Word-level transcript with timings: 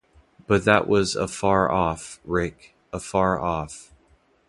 But 0.47 0.65
that 0.65 0.87
was 0.87 1.15
afar 1.15 1.69
off, 1.71 2.19
Rick, 2.25 2.73
afar 2.91 3.39
off! 3.39 3.93